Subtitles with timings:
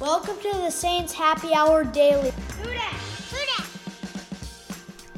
[0.00, 2.32] Welcome to the Saints Happy Hour Daily.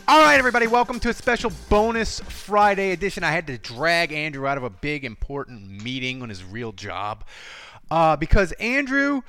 [0.08, 3.22] All right, everybody, welcome to a special bonus Friday edition.
[3.22, 7.24] I had to drag Andrew out of a big, important meeting on his real job
[7.92, 9.22] uh, because Andrew,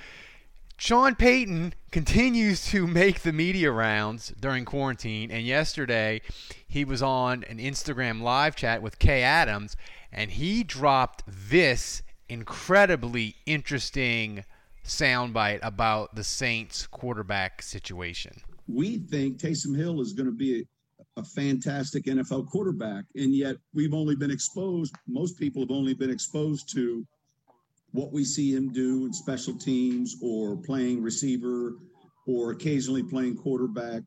[0.77, 5.29] Sean Payton continues to make the media rounds during quarantine.
[5.29, 6.21] And yesterday,
[6.67, 9.77] he was on an Instagram live chat with Kay Adams,
[10.12, 14.45] and he dropped this incredibly interesting
[14.84, 21.21] soundbite about the Saints quarterback situation we think Taysom Hill is going to be a,
[21.21, 23.05] a, fantastic NFL quarterback.
[23.16, 27.05] And yet we've only been exposed, most people have only been exposed to
[27.91, 31.74] what we see him do in special teams or playing receiver
[32.26, 34.02] or occasionally playing quarterback.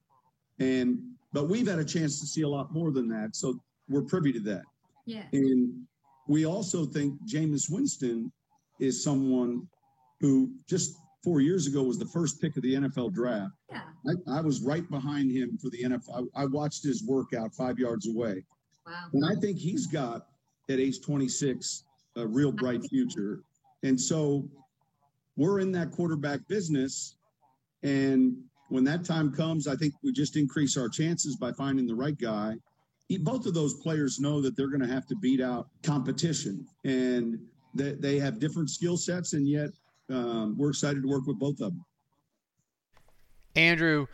[0.59, 0.99] And,
[1.33, 3.37] but we've had a chance to see a lot more than that.
[3.37, 4.63] So we're privy to that.
[5.05, 5.25] Yeah.
[5.33, 5.87] And
[6.27, 8.33] we also think Jameis Winston
[8.81, 9.69] is someone
[10.21, 13.53] who just four years ago was the first pick of the NFL draft.
[13.71, 13.83] Yeah.
[14.07, 16.29] I, I was right behind him for the NFL.
[16.37, 18.45] I, I, watched his workout five yards away.
[18.87, 18.93] Wow.
[19.13, 20.29] And I think he's got
[20.71, 21.83] at age 26
[22.17, 23.41] a real bright future.
[23.83, 24.49] And so
[25.37, 27.17] we're in that quarterback business.
[27.83, 28.37] And
[28.69, 32.17] when that time comes, I think we just increase our chances by finding the right
[32.17, 32.55] guy.
[33.21, 37.39] Both of those players know that they're going to have to beat out competition and
[37.75, 39.71] that they have different skill sets and yet
[40.11, 41.85] um, we're excited to work with both of them.
[43.55, 44.07] Andrew,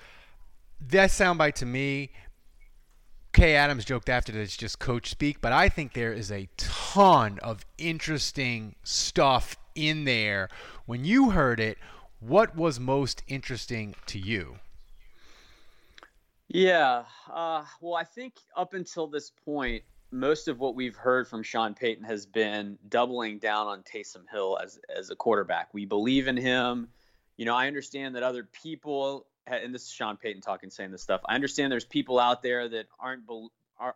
[0.89, 2.11] that soundbite to me,
[3.33, 6.49] Kay Adams joked after that it's just coach speak, but I think there is a
[6.57, 10.49] ton of interesting stuff in there.
[10.87, 11.79] When you heard it,
[12.21, 14.57] what was most interesting to you?
[16.49, 21.43] Yeah, uh, well, I think up until this point, most of what we've heard from
[21.43, 25.73] Sean Payton has been doubling down on Taysom Hill as as a quarterback.
[25.73, 26.89] We believe in him.
[27.37, 31.03] You know, I understand that other people, and this is Sean Payton talking, saying this
[31.03, 31.23] stuff.
[31.27, 33.23] I understand there's people out there that aren't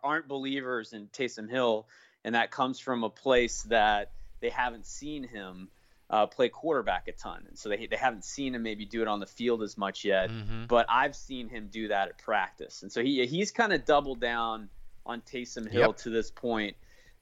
[0.03, 1.87] aren't believers in Taysom Hill,
[2.25, 5.69] and that comes from a place that they haven't seen him
[6.09, 9.07] uh, play quarterback a ton, and so they they haven't seen him maybe do it
[9.07, 10.31] on the field as much yet.
[10.31, 10.65] Mm-hmm.
[10.65, 14.19] But I've seen him do that at practice, and so he he's kind of doubled
[14.19, 14.69] down
[15.07, 15.97] on Taysom Hill yep.
[15.97, 16.75] to this point.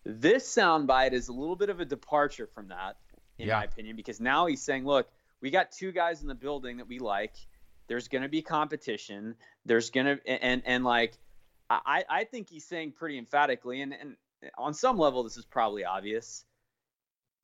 [0.04, 2.98] This soundbite is a little bit of a departure from that,
[3.38, 3.58] in yeah.
[3.58, 5.08] my opinion, because now he's saying, look,
[5.42, 7.34] we got two guys in the building that we like.
[7.88, 9.36] There's going to be competition.
[9.66, 11.18] There's going to, and, and like,
[11.70, 14.16] I, I think he's saying pretty emphatically, and, and
[14.58, 16.46] on some level, this is probably obvious.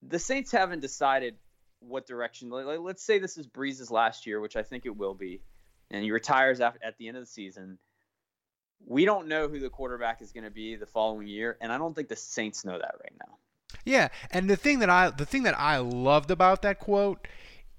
[0.03, 1.35] The Saints haven't decided
[1.79, 2.49] what direction.
[2.49, 5.41] Like, let's say this is Brees's last year, which I think it will be,
[5.89, 7.79] and he retires at the end of the season
[8.85, 11.77] we don't know who the quarterback is going to be the following year, and I
[11.77, 13.35] don't think the Saints know that right now.
[13.85, 17.27] Yeah, and the thing that I the thing that I loved about that quote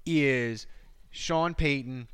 [0.05, 0.67] is
[1.11, 2.07] Sean Payton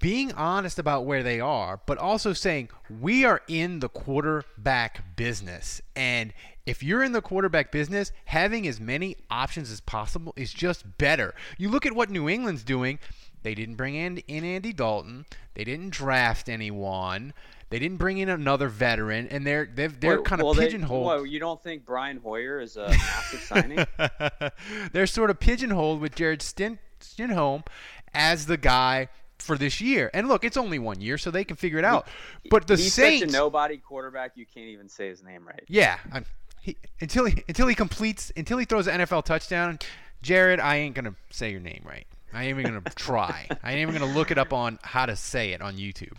[0.00, 2.68] being honest about where they are, but also saying
[3.00, 5.80] we are in the quarterback business.
[5.96, 6.32] And
[6.66, 11.34] if you're in the quarterback business, having as many options as possible is just better.
[11.58, 12.98] You look at what New England's doing.
[13.42, 15.26] They didn't bring in, in Andy Dalton.
[15.54, 17.32] They didn't draft anyone.
[17.70, 21.04] They didn't bring in another veteran, and they're they're, they're kind well, of pigeonholed.
[21.04, 23.86] They, well, you don't think Brian Hoyer is a massive signing?
[24.92, 27.64] they're sort of pigeonholed with Jarrett Stin- Stidham
[28.12, 29.08] as the guy
[29.38, 30.10] for this year.
[30.12, 32.08] And look, it's only one year, so they can figure it out.
[32.50, 35.62] But the he's Saints, such a nobody quarterback, you can't even say his name right.
[35.68, 35.98] Yeah,
[36.60, 39.78] he, until he until he completes until he throws an NFL touchdown,
[40.22, 42.06] Jarrett, I ain't gonna say your name right.
[42.32, 43.48] I ain't even gonna try.
[43.62, 46.18] I ain't even gonna look it up on how to say it on YouTube.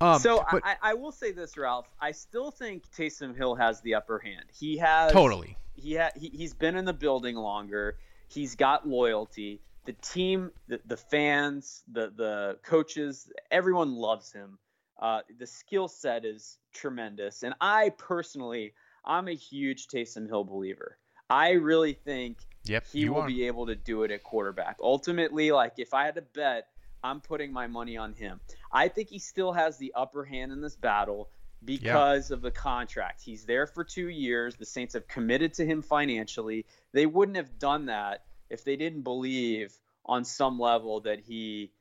[0.00, 1.88] Um, so but, I, I, will say this, Ralph.
[2.00, 4.44] I still think Taysom Hill has the upper hand.
[4.58, 5.56] He has totally.
[5.74, 7.96] He ha, he, he's been in the building longer.
[8.28, 9.60] He's got loyalty.
[9.86, 14.58] The team, the, the fans, the the coaches, everyone loves him.
[15.00, 18.74] Uh, the skill set is tremendous, and I personally,
[19.04, 20.98] I'm a huge Taysom Hill believer.
[21.28, 23.26] I really think Yep, he will are.
[23.26, 24.78] be able to do it at quarterback.
[24.82, 26.68] Ultimately, like if I had to bet,
[27.02, 28.40] I'm putting my money on him.
[28.72, 31.30] I think he still has the upper hand in this battle
[31.64, 33.22] because of the contract.
[33.22, 34.56] He's there for two years.
[34.56, 36.66] The Saints have committed to him financially.
[36.92, 41.72] They wouldn't have done that if they didn't believe on some level that he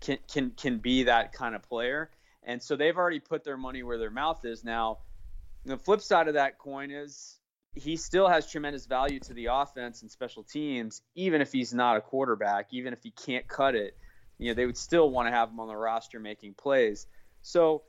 [0.00, 2.10] can can can be that kind of player.
[2.42, 4.64] And so they've already put their money where their mouth is.
[4.64, 4.98] Now,
[5.64, 7.38] the flip side of that coin is
[7.74, 11.96] he still has tremendous value to the offense and special teams, even if he's not
[11.96, 13.96] a quarterback, even if he can't cut it.
[14.38, 17.06] You know, they would still want to have him on the roster making plays.
[17.42, 17.82] So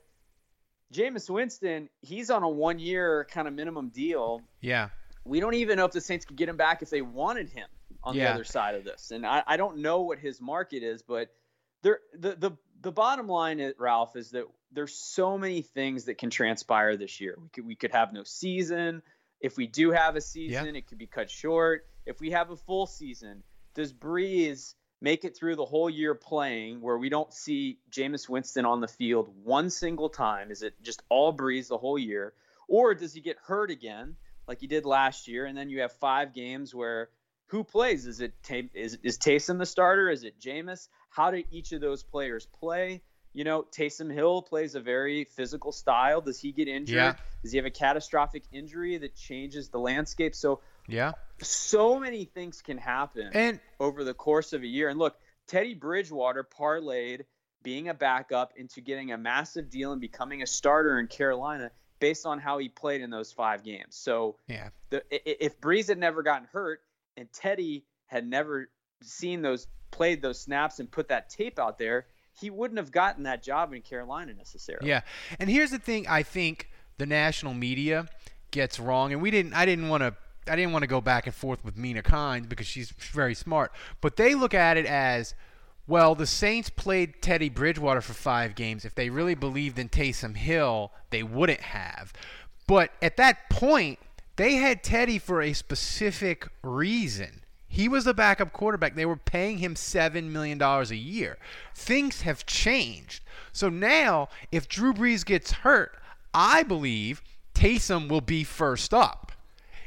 [0.92, 4.42] Jameis Winston, he's on a one year kind of minimum deal.
[4.60, 4.88] Yeah.
[5.24, 7.68] We don't even know if the Saints could get him back if they wanted him
[8.02, 8.24] on yeah.
[8.24, 9.10] the other side of this.
[9.10, 11.28] And I, I don't know what his market is, but
[11.82, 12.52] there the, the
[12.82, 17.20] the bottom line, is, Ralph, is that there's so many things that can transpire this
[17.20, 17.36] year.
[17.40, 19.02] We could we could have no season.
[19.40, 20.78] If we do have a season, yeah.
[20.78, 21.86] it could be cut short.
[22.06, 23.42] If we have a full season,
[23.74, 28.66] does Brees make it through the whole year playing where we don't see Jameis Winston
[28.66, 30.50] on the field one single time?
[30.50, 32.34] Is it just all Brees the whole year?
[32.68, 34.16] Or does he get hurt again
[34.46, 35.46] like he did last year?
[35.46, 37.08] And then you have five games where
[37.46, 38.06] who plays?
[38.06, 38.34] Is it
[38.74, 40.08] is, is Taysom the starter?
[40.08, 40.88] Is it Jameis?
[41.08, 43.02] How do each of those players play?
[43.32, 46.20] You know, Taysom Hill plays a very physical style.
[46.20, 46.96] Does he get injured?
[46.96, 47.14] Yeah.
[47.42, 50.34] Does he have a catastrophic injury that changes the landscape?
[50.34, 54.88] So yeah, so many things can happen and over the course of a year.
[54.88, 55.16] And look,
[55.46, 57.24] Teddy Bridgewater parlayed
[57.62, 62.26] being a backup into getting a massive deal and becoming a starter in Carolina based
[62.26, 63.96] on how he played in those five games.
[63.96, 66.80] So yeah, the, if Brees had never gotten hurt
[67.16, 68.70] and Teddy had never
[69.02, 72.06] seen those played those snaps and put that tape out there,
[72.40, 74.88] he wouldn't have gotten that job in Carolina necessarily.
[74.88, 75.02] Yeah.
[75.38, 78.06] And here's the thing I think the national media
[78.50, 80.14] gets wrong and we didn't I didn't want to
[80.48, 83.72] I didn't want to go back and forth with Mina Kimes because she's very smart,
[84.00, 85.34] but they look at it as
[85.86, 88.84] well, the Saints played Teddy Bridgewater for 5 games.
[88.84, 92.12] If they really believed in Taysom Hill, they wouldn't have.
[92.68, 93.98] But at that point,
[94.36, 97.42] they had Teddy for a specific reason.
[97.72, 98.96] He was the backup quarterback.
[98.96, 101.38] They were paying him $7 million a year.
[101.72, 103.22] Things have changed.
[103.52, 105.96] So now, if Drew Brees gets hurt,
[106.34, 107.22] I believe
[107.54, 109.30] Taysom will be first up.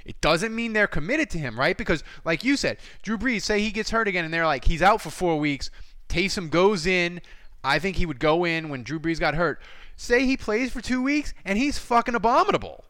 [0.05, 1.77] It doesn't mean they're committed to him, right?
[1.77, 4.81] Because, like you said, Drew Brees, say he gets hurt again and they're like, he's
[4.81, 5.69] out for four weeks.
[6.07, 7.21] Taysom goes in.
[7.65, 9.59] I think he would go in when Drew Brees got hurt.
[9.97, 12.85] Say he plays for two weeks and he's fucking abominable.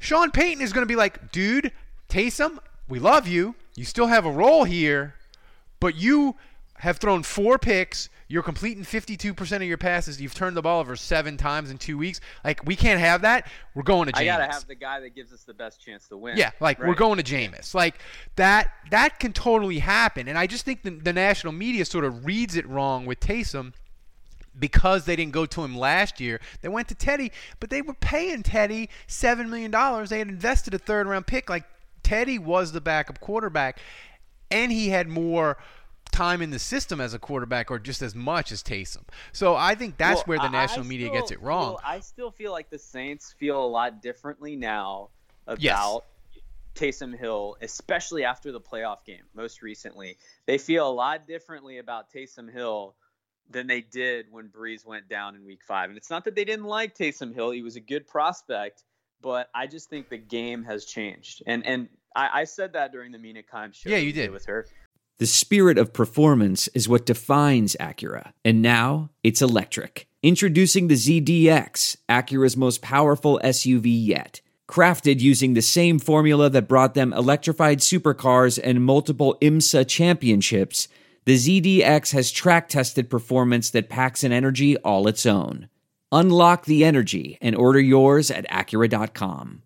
[0.00, 1.70] Sean Payton is going to be like, dude,
[2.08, 3.54] Taysom, we love you.
[3.74, 5.14] You still have a role here,
[5.80, 6.36] but you
[6.82, 8.08] have thrown four picks.
[8.28, 10.20] You're completing 52% of your passes.
[10.20, 12.20] You've turned the ball over seven times in two weeks.
[12.44, 13.50] Like, we can't have that.
[13.74, 14.20] We're going to Jameis.
[14.20, 16.36] I got to have the guy that gives us the best chance to win.
[16.36, 16.88] Yeah, like, right.
[16.88, 17.74] we're going to Jameis.
[17.74, 18.00] Like,
[18.36, 20.28] that that can totally happen.
[20.28, 23.74] And I just think the, the national media sort of reads it wrong with Taysom
[24.58, 26.40] because they didn't go to him last year.
[26.62, 29.70] They went to Teddy, but they were paying Teddy $7 million.
[30.06, 31.48] They had invested a third round pick.
[31.48, 31.64] Like,
[32.02, 33.80] Teddy was the backup quarterback,
[34.50, 35.58] and he had more
[36.12, 39.02] time in the system as a quarterback or just as much as Taysom.
[39.32, 41.78] So I think that's well, where the national media gets it wrong.
[41.84, 45.08] I still feel like the Saints feel a lot differently now
[45.46, 46.04] about
[46.34, 46.42] yes.
[46.74, 50.18] Taysom Hill, especially after the playoff game most recently.
[50.46, 52.94] They feel a lot differently about Taysom Hill
[53.50, 55.88] than they did when Brees went down in week five.
[55.88, 58.84] And it's not that they didn't like Taysom Hill, he was a good prospect
[59.22, 61.42] but I just think the game has changed.
[61.46, 63.90] And and I, I said that during the Mina Kimes show.
[63.90, 64.66] Yeah, you did with her.
[65.18, 70.08] The spirit of performance is what defines Acura, and now it's electric.
[70.22, 74.40] Introducing the ZDX, Acura's most powerful SUV yet.
[74.68, 80.88] Crafted using the same formula that brought them electrified supercars and multiple IMSA championships,
[81.24, 85.68] the ZDX has track tested performance that packs an energy all its own.
[86.12, 89.62] Unlock the energy and order yours at Acura.com.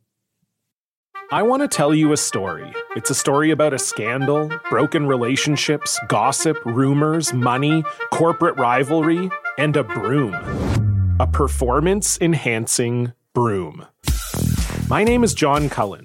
[1.32, 2.72] I want to tell you a story.
[2.94, 9.82] It's a story about a scandal, broken relationships, gossip, rumors, money, corporate rivalry, and a
[9.82, 10.34] broom.
[11.18, 13.84] A performance enhancing broom.
[14.88, 16.04] My name is John Cullen.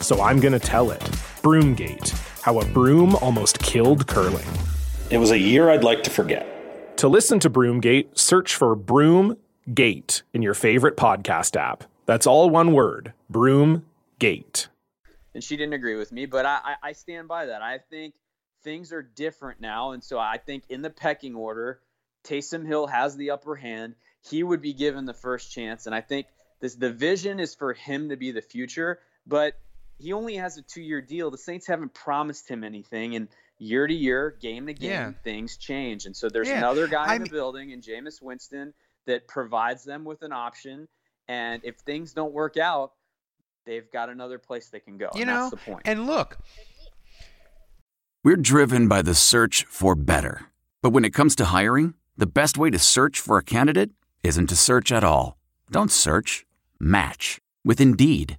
[0.00, 1.00] so I'm going to tell it.
[1.42, 2.10] Broomgate
[2.42, 4.46] How a Broom Almost Killed Curling.
[5.10, 6.96] It was a year I'd like to forget.
[6.98, 11.84] To listen to Broomgate, search for Broomgate in your favorite podcast app.
[12.06, 14.68] That's all one word Broomgate.
[15.34, 17.62] And she didn't agree with me, but I, I, I stand by that.
[17.62, 18.14] I think
[18.62, 19.92] things are different now.
[19.92, 21.80] And so I think in the pecking order,
[22.24, 23.94] Taysom Hill has the upper hand.
[24.22, 25.86] He would be given the first chance.
[25.86, 26.26] And I think
[26.60, 29.54] this the vision is for him to be the future, but
[30.00, 31.30] he only has a two year deal.
[31.30, 33.14] The Saints haven't promised him anything.
[33.16, 33.28] And
[33.58, 35.12] year to year, game to game, Yeah.
[35.22, 36.06] things change.
[36.06, 36.58] And so there's Yeah.
[36.58, 38.72] another guy I in the mean- building in Jameis Winston
[39.06, 40.88] that provides them with an option.
[41.28, 42.92] And if things don't work out,
[43.66, 45.10] they've got another place they can go.
[45.14, 45.82] You and know, that's the point.
[45.84, 46.38] and look,
[48.22, 50.46] We're driven by the search for better.
[50.82, 53.90] But when it comes to hiring, the best way to search for a candidate
[54.22, 55.38] isn't to search at all.
[55.70, 56.44] Don't search,
[56.78, 58.38] match with Indeed.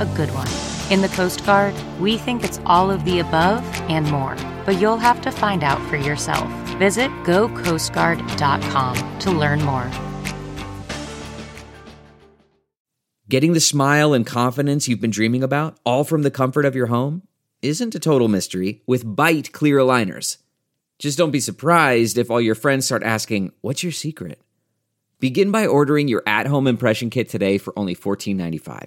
[0.00, 0.48] a good one?
[0.90, 4.98] In the Coast Guard, we think it's all of the above and more, but you'll
[4.98, 6.48] have to find out for yourself.
[6.78, 9.90] Visit gocoastguard.com to learn more.
[13.28, 16.86] Getting the smile and confidence you've been dreaming about, all from the comfort of your
[16.86, 17.22] home,
[17.60, 20.36] isn't a total mystery with Byte Clear Aligners.
[21.00, 24.40] Just don't be surprised if all your friends start asking, What's your secret?
[25.18, 28.86] Begin by ordering your at home impression kit today for only $14.95.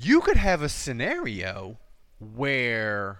[0.00, 1.78] You could have a scenario
[2.18, 3.18] where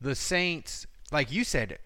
[0.00, 1.78] the Saints, like you said,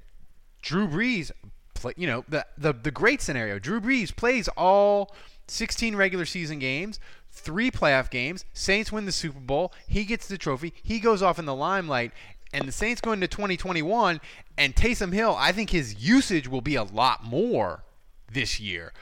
[0.60, 1.30] Drew Brees,
[1.74, 3.58] play, you know, the, the the great scenario.
[3.58, 5.14] Drew Brees plays all
[5.48, 6.98] 16 regular season games,
[7.30, 8.44] three playoff games.
[8.52, 9.72] Saints win the Super Bowl.
[9.88, 10.72] He gets the trophy.
[10.82, 12.12] He goes off in the limelight.
[12.54, 14.20] And the Saints go into 2021,
[14.58, 17.82] and Taysom Hill, I think his usage will be a lot more
[18.30, 18.92] this year.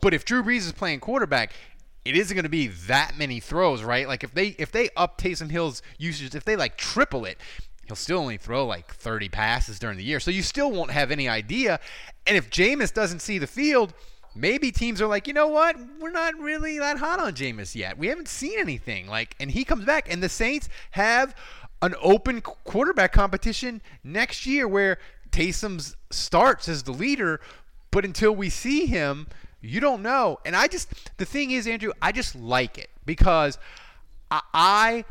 [0.00, 1.52] But if Drew Brees is playing quarterback,
[2.06, 4.06] it isn't going to be that many throws, right?
[4.06, 7.38] Like if they if they up Taysom Hill's usage, if they like triple it,
[7.86, 10.20] he'll still only throw like 30 passes during the year.
[10.20, 11.80] So you still won't have any idea.
[12.26, 13.92] And if Jameis doesn't see the field,
[14.34, 15.76] maybe teams are like, you know what?
[15.98, 17.96] We're not really that hot on Jameis yet.
[17.98, 19.06] We haven't seen anything.
[19.06, 21.34] Like, and he comes back, and the Saints have
[21.82, 24.98] an open quarterback competition next year where
[25.30, 27.40] Taysom starts as the leader,
[27.90, 29.26] but until we see him,
[29.60, 30.38] you don't know.
[30.44, 33.58] And I just, the thing is, Andrew, I just like it because
[34.30, 35.04] I, I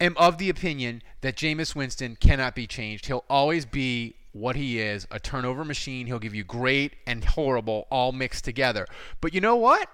[0.00, 3.06] am of the opinion that Jameis Winston cannot be changed.
[3.06, 6.06] He'll always be what he is a turnover machine.
[6.06, 8.86] He'll give you great and horrible all mixed together.
[9.20, 9.88] But you know what?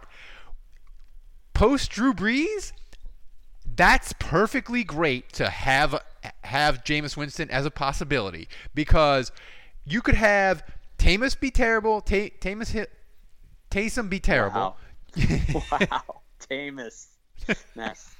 [1.54, 2.72] Post Drew Brees,
[3.76, 6.02] that's perfectly great to have
[6.44, 9.32] have Jameis Winston as a possibility because
[9.84, 10.62] you could have
[10.98, 12.90] Tamus be terrible, Ta- Tamus hit
[13.72, 14.76] Taysom be terrible.
[15.16, 15.62] Wow.
[15.72, 16.20] wow.
[16.38, 17.06] Tamus.
[17.74, 18.14] Mess.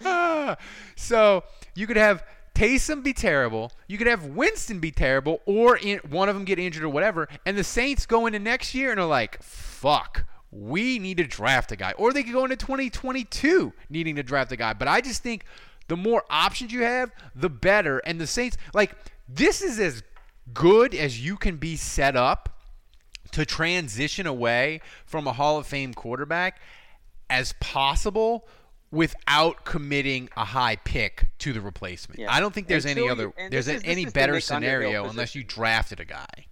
[0.96, 1.44] so
[1.74, 3.70] you could have Taysom be terrible.
[3.86, 7.28] You could have Winston be terrible, or in, one of them get injured or whatever.
[7.44, 11.70] And the Saints go into next year and are like, "Fuck, we need to draft
[11.70, 14.72] a guy." Or they could go into 2022 needing to draft a guy.
[14.72, 15.44] But I just think
[15.88, 17.98] the more options you have, the better.
[17.98, 18.92] And the Saints, like,
[19.28, 20.02] this is as
[20.54, 22.57] good as you can be set up
[23.32, 26.60] to transition away from a Hall of Fame quarterback
[27.30, 28.46] as possible
[28.90, 32.20] without committing a high pick to the replacement.
[32.20, 32.32] Yeah.
[32.32, 35.44] I don't think there's Until any you- other there's is- any better scenario unless you
[35.44, 36.46] drafted a guy.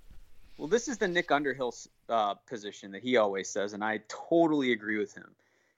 [0.59, 1.75] Well, this is the Nick Underhill
[2.09, 5.35] uh, position that he always says, and I totally agree with him.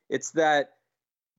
[0.09, 0.75] It's that,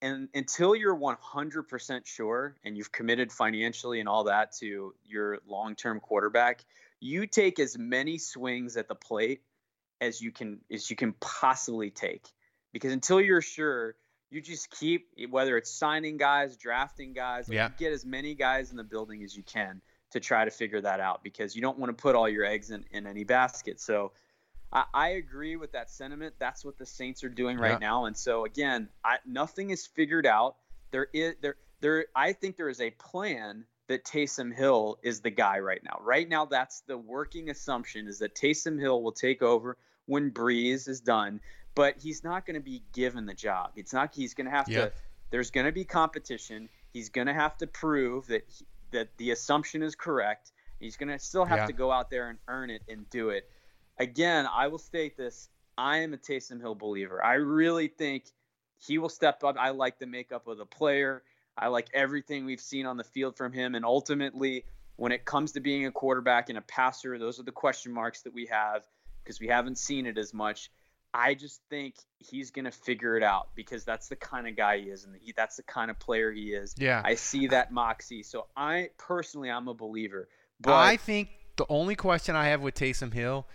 [0.01, 5.99] and until you're 100% sure and you've committed financially and all that to your long-term
[6.01, 6.65] quarterback,
[6.99, 9.41] you take as many swings at the plate
[10.01, 12.27] as you can as you can possibly take.
[12.71, 13.95] Because until you're sure,
[14.29, 17.69] you just keep whether it's signing guys, drafting guys, like, Yeah.
[17.77, 20.99] get as many guys in the building as you can to try to figure that
[20.99, 23.79] out because you don't want to put all your eggs in, in any basket.
[23.79, 24.11] So
[24.71, 26.35] I, I agree with that sentiment.
[26.39, 27.87] That's what the Saints are doing right Yeah.
[27.87, 28.05] now.
[28.05, 30.57] And so again, I, nothing is figured out.
[30.91, 32.05] There is there there.
[32.15, 35.99] I think there is a plan that Taysom Hill is the guy right now.
[36.01, 39.77] Right now, that's the working assumption is that Taysom Hill will take over
[40.09, 41.39] when Brees is done,
[41.75, 43.71] but he's not going to be given the job.
[43.75, 44.13] It's not.
[44.13, 44.85] He's going to have Yeah.
[44.85, 44.91] to.
[45.29, 46.67] There's going to be competition.
[46.91, 50.51] He's going to have to prove that he, that the assumption is correct.
[50.79, 51.65] He's going to still have Yeah.
[51.67, 53.47] to go out there and earn it and do it.
[53.99, 55.47] Again, I will state this.
[55.77, 57.23] I am a Taysom Hill believer.
[57.23, 58.25] I really think
[58.79, 59.55] he will step up.
[59.59, 61.21] I like the makeup of the player.
[61.55, 63.75] I like everything we've seen on the field from him.
[63.75, 67.51] And ultimately, when it comes to being a quarterback and a passer, those are the
[67.51, 68.87] question marks that we have
[69.29, 70.71] because we haven't seen it as much.
[71.13, 74.79] I just think he's going to figure it out because that's the kind of guy
[74.79, 76.73] he is, and he, that's the kind of player he is.
[76.79, 77.03] Yeah.
[77.05, 78.23] I see that moxie.
[78.23, 80.29] So I personally, I'm a believer.
[80.59, 83.45] But I think the only question I have with Taysom Hill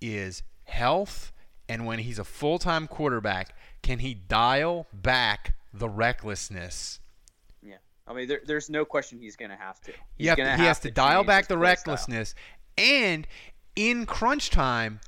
[0.00, 1.30] is health
[1.68, 7.00] and when he's a full-time quarterback, can he dial back the recklessness?
[7.62, 7.76] yeah,
[8.06, 9.92] I mean, there, there's no question he's going to have to.
[10.16, 11.94] He's have to, he has to dial back the play style.
[11.94, 12.34] recklessness.
[12.78, 13.26] And
[13.78, 14.98] in crunch time,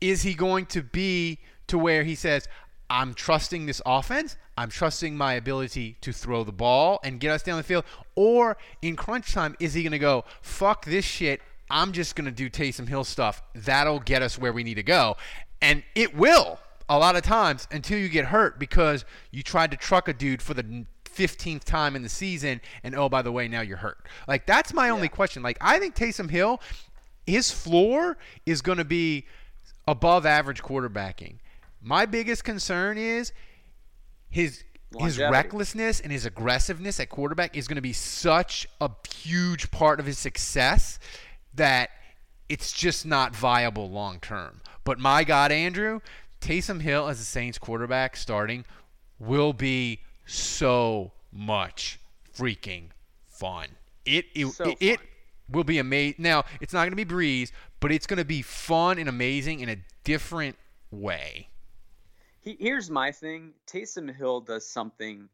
[0.00, 2.48] is he going to be to where he says,
[2.90, 4.36] I'm trusting this offense.
[4.56, 7.84] I'm trusting my ability to throw the ball and get us down the field.
[8.14, 11.40] Or in crunch time, is he going to go, fuck this shit.
[11.70, 13.42] I'm just going to do Taysom Hill stuff.
[13.54, 15.16] That'll get us where we need to go.
[15.60, 16.58] And it will
[16.88, 20.40] a lot of times until you get hurt because you tried to truck a dude
[20.40, 23.98] for the 15th time in the season and oh by the way now you're hurt
[24.28, 26.60] like that's my only question like i think Taysom hill
[27.26, 29.26] his floor is going to be
[29.90, 31.38] above average quarterbacking
[31.80, 33.32] my biggest concern is
[34.28, 34.64] his
[34.98, 40.00] his recklessness and his aggressiveness at quarterback is going to be such a huge part
[40.00, 40.98] of his success
[41.54, 41.90] that
[42.48, 44.60] it's just not viable long term.
[44.84, 46.00] But my God, Andrew,
[46.40, 48.64] Taysom Hill as a Saints quarterback starting
[49.18, 52.00] will be so much
[52.34, 52.84] freaking
[53.26, 53.68] fun.
[54.06, 55.00] It it, So it, it
[55.50, 56.16] will be amazing.
[56.18, 59.60] Now it's not going to be Brees, but it's going to be fun and amazing
[59.60, 60.56] in a different
[60.90, 61.48] way.
[62.40, 63.52] He, here's my thing.
[63.66, 65.28] Taysom Hill does something.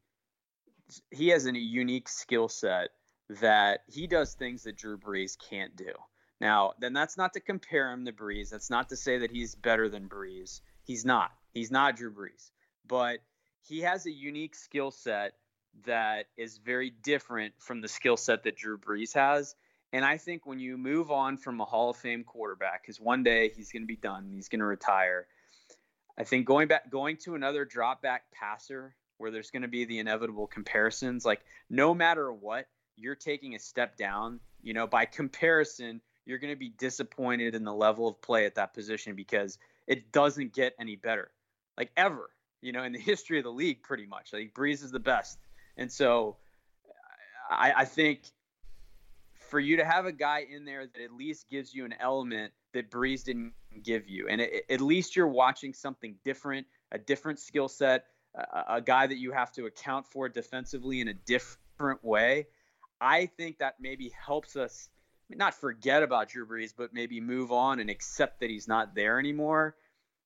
[1.11, 2.89] He has a unique skill set
[3.29, 5.91] that he does things that Drew Brees can't do.
[6.41, 8.49] Now, then that's not to compare him to Brees.
[8.49, 10.61] That's not to say that he's better than Brees.
[10.83, 11.31] He's not.
[11.53, 12.51] He's not Drew Brees.
[12.87, 13.19] But
[13.67, 15.33] he has a unique skill set
[15.85, 19.55] that is very different from the skill set that Drew Brees has.
[19.93, 23.23] And I think when you move on from a Hall of Fame quarterback, because one
[23.23, 25.27] day he's going to be done, he's going to retire.
[26.17, 29.85] I think going back, going to another drop back passer where there's going to be
[29.85, 32.67] the inevitable comparisons, like no matter what,
[32.97, 34.39] you're taking a step down.
[34.61, 38.55] You know, by comparison, you're going to be disappointed in the level of play at
[38.55, 41.31] that position because it doesn't get any better,
[41.77, 42.29] like ever.
[42.61, 44.33] You know, in the history of the league, pretty much.
[44.33, 45.37] Like Brees is the best,
[45.77, 46.37] and so
[47.49, 48.21] I, I think
[49.45, 52.53] for you to have a guy in there that at least gives you an element
[52.73, 53.53] that Brees didn't
[53.83, 58.05] give you, and it, at least you're watching something different, a different skill set,
[58.35, 62.47] a, a guy that you have to account for defensively in a different way.
[62.99, 64.89] I think that maybe helps us
[65.29, 69.19] not forget about Drew Brees, but maybe move on and accept that he's not there
[69.19, 69.75] anymore.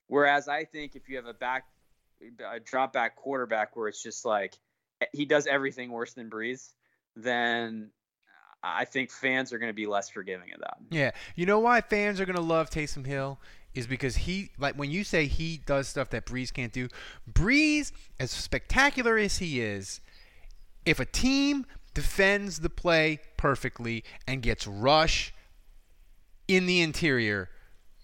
[0.08, 1.66] Whereas I think if you have a back,
[2.22, 4.56] a drop back quarterback where it's just like
[5.14, 6.74] he does everything worse than Brees,
[7.16, 7.92] then
[8.64, 10.78] I think fans are going to be less forgiving of that.
[10.90, 11.12] Yeah.
[11.36, 13.40] You know why fans are going to love Taysom Hill
[13.74, 16.90] is because he like when you say he does stuff that Brees can't do.
[17.32, 20.02] Brees, as spectacular as he is,
[20.86, 25.34] if a team defends the play perfectly and gets rush
[26.48, 27.50] in the interior,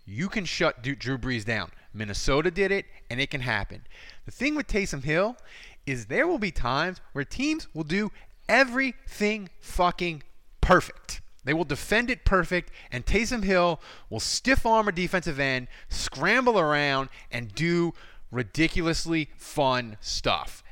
[0.06, 1.72] you can shut Drew Brees down.
[1.94, 3.88] Minnesota did it, and it can happen.
[4.26, 5.38] The thing with Taysom Hill
[5.86, 8.12] is there will be times where teams will do
[8.48, 10.24] everything fucking
[10.66, 11.22] perfect.
[11.44, 16.60] They will defend it perfect, and Taysom Hill will stiff arm a defensive end, scramble
[16.60, 17.94] around, and do
[18.32, 20.64] ridiculously fun stuff.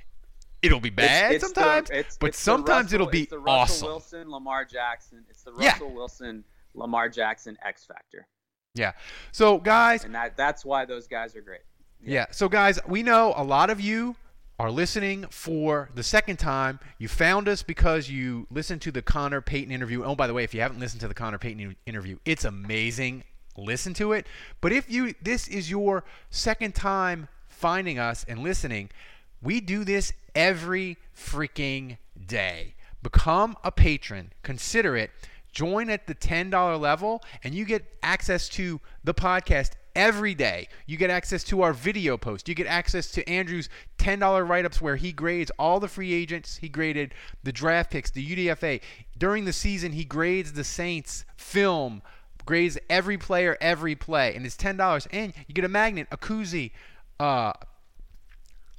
[0.64, 3.52] It'll be bad it's, it's sometimes, the, it's, but sometimes Russell, it'll be the Russell
[3.54, 3.88] awesome.
[3.88, 5.26] Wilson, Lamar Jackson.
[5.30, 5.94] It's the Russell yeah.
[5.94, 8.28] Wilson, Lamar Jackson X factor.
[8.74, 8.94] Yeah.
[9.32, 11.62] So guys, and that that's why those guys are great.
[12.02, 12.14] Yeah.
[12.14, 12.26] yeah.
[12.32, 14.16] So guys, we know a lot of you
[14.60, 16.80] are listening for the second time.
[16.98, 20.04] You found us because you listened to the Connor Payton interview.
[20.04, 23.24] Oh, by the way, if you haven't listened to the Connor Payton interview, it's amazing.
[23.58, 24.28] Listen to it.
[24.62, 28.90] But if you this is your second time finding us and listening,
[29.42, 32.76] we do this every freaking day.
[33.02, 34.32] Become a patron.
[34.44, 35.12] Consider it.
[35.52, 40.68] Join at the $10 level and you get access to the podcast every day.
[40.86, 42.50] You get access to our video post.
[42.50, 46.58] You get access to Andrew's $10 write ups where he grades all the free agents.
[46.58, 48.82] He graded the draft picks, the UDFA.
[49.18, 52.02] During the season, he grades the Saints film,
[52.46, 54.36] grades every player, every play.
[54.36, 55.08] And it's $10.
[55.12, 56.72] And you get a magnet, a koozie,
[57.20, 57.54] uh,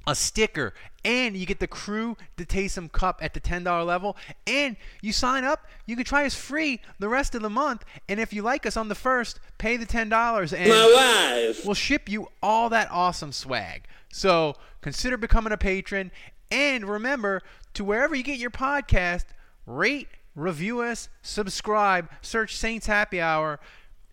[0.07, 4.17] a sticker, and you get the Crew to Taysom Cup at the $10 level.
[4.47, 7.85] And you sign up, you can try us free the rest of the month.
[8.09, 12.27] And if you like us on the first, pay the $10 and we'll ship you
[12.41, 13.83] all that awesome swag.
[14.11, 16.11] So consider becoming a patron.
[16.51, 17.41] And remember
[17.73, 19.25] to wherever you get your podcast,
[19.65, 23.59] rate, review us, subscribe, search Saints Happy Hour.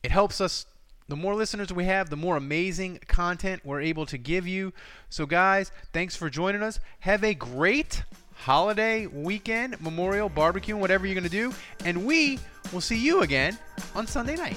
[0.03, 0.67] It helps us
[1.13, 4.73] the more listeners we have, the more amazing content we're able to give you.
[5.11, 6.81] So, guys, thanks for joining us.
[7.01, 8.03] Have a great
[8.35, 11.53] holiday weekend, memorial, barbecue, whatever you're going to do.
[11.85, 12.39] And we
[12.73, 13.59] will see you again
[13.95, 14.57] on Sunday night.